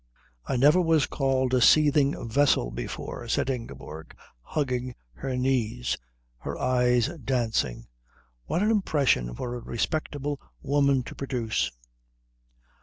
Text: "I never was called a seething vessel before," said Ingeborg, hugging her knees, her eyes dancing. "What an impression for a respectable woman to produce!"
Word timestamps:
"I 0.47 0.55
never 0.57 0.81
was 0.81 1.05
called 1.05 1.53
a 1.53 1.61
seething 1.61 2.27
vessel 2.27 2.71
before," 2.71 3.27
said 3.27 3.51
Ingeborg, 3.51 4.15
hugging 4.41 4.95
her 5.13 5.37
knees, 5.37 5.95
her 6.39 6.57
eyes 6.57 7.07
dancing. 7.23 7.85
"What 8.45 8.63
an 8.63 8.71
impression 8.71 9.35
for 9.35 9.53
a 9.53 9.59
respectable 9.59 10.41
woman 10.63 11.03
to 11.03 11.13
produce!" 11.13 11.69